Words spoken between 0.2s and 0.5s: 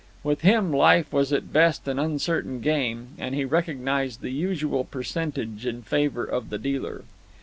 With